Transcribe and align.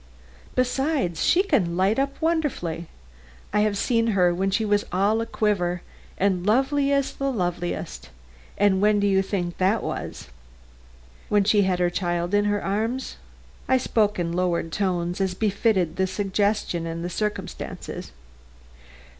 Besides, 0.55 1.23
she 1.23 1.43
can 1.43 1.77
light 1.77 1.99
up 1.99 2.19
wonderfully. 2.23 2.87
I've 3.53 3.77
seen 3.77 4.07
her 4.17 4.33
when 4.33 4.49
she 4.49 4.65
was 4.65 4.83
all 4.91 5.21
a 5.21 5.27
quiver, 5.27 5.83
and 6.17 6.43
lovely 6.43 6.91
as 6.91 7.11
the 7.13 7.31
loveliest. 7.31 8.09
And 8.57 8.81
when 8.81 8.99
do 8.99 9.05
you 9.05 9.21
think 9.21 9.59
that 9.59 9.83
was?" 9.83 10.29
"When 11.29 11.43
she 11.43 11.61
had 11.61 11.77
her 11.77 11.91
child 11.91 12.33
in 12.33 12.45
her 12.45 12.63
arms." 12.65 13.17
I 13.67 13.77
spoke 13.77 14.17
in 14.17 14.31
lowered 14.33 14.71
tones 14.71 15.21
as 15.21 15.35
befitted 15.35 15.97
the 15.97 16.07
suggestion 16.07 16.87
and 16.87 17.05
the 17.05 17.07
circumstances. 17.11 18.11